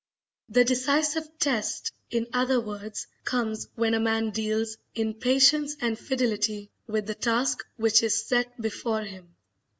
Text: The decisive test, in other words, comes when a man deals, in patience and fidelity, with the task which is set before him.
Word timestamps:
The 0.49 0.65
decisive 0.65 1.29
test, 1.37 1.91
in 2.09 2.25
other 2.33 2.59
words, 2.59 3.05
comes 3.23 3.67
when 3.75 3.93
a 3.93 3.99
man 3.99 4.31
deals, 4.31 4.75
in 4.95 5.13
patience 5.13 5.75
and 5.79 5.95
fidelity, 5.95 6.71
with 6.87 7.05
the 7.05 7.13
task 7.13 7.63
which 7.77 8.01
is 8.01 8.25
set 8.27 8.59
before 8.59 9.03
him. 9.03 9.35